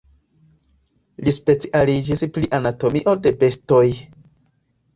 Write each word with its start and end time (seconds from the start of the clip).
Li 1.27 1.33
specialiĝis 1.35 2.25
pri 2.39 2.51
anatomio 2.61 3.17
de 3.27 3.35
bestoj. 3.45 3.87